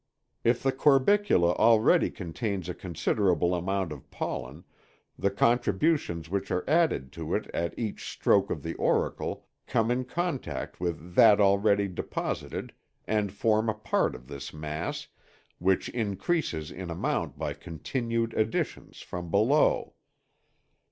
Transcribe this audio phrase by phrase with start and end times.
[0.43, 4.63] If the corbicula already contains a considerable amount of pollen
[5.15, 10.05] the contributions which are added to it at each stroke of the auricle come in
[10.05, 12.73] contact with that already deposited
[13.05, 15.07] and form a part of this mass,
[15.59, 19.93] which increases in amount by continued additions from below.